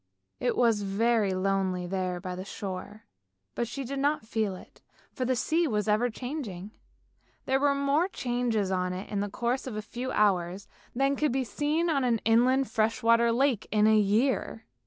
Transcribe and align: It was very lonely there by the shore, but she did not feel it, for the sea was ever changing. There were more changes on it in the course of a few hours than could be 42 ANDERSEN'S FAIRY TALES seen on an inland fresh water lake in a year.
It 0.39 0.57
was 0.57 0.81
very 0.81 1.31
lonely 1.35 1.85
there 1.85 2.19
by 2.19 2.33
the 2.35 2.43
shore, 2.43 3.03
but 3.53 3.67
she 3.67 3.83
did 3.83 3.99
not 3.99 4.25
feel 4.25 4.55
it, 4.55 4.81
for 5.13 5.25
the 5.25 5.35
sea 5.35 5.67
was 5.67 5.87
ever 5.87 6.09
changing. 6.09 6.71
There 7.45 7.59
were 7.59 7.75
more 7.75 8.07
changes 8.07 8.71
on 8.71 8.93
it 8.93 9.11
in 9.11 9.19
the 9.19 9.29
course 9.29 9.67
of 9.67 9.75
a 9.75 9.81
few 9.83 10.11
hours 10.11 10.67
than 10.95 11.15
could 11.15 11.31
be 11.31 11.43
42 11.43 11.43
ANDERSEN'S 11.51 11.59
FAIRY 11.59 11.85
TALES 11.85 11.93
seen 11.93 11.95
on 11.97 12.03
an 12.03 12.19
inland 12.25 12.67
fresh 12.71 13.03
water 13.03 13.31
lake 13.31 13.67
in 13.71 13.85
a 13.85 13.95
year. 13.95 14.65